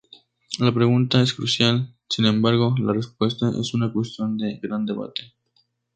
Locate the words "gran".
4.59-4.83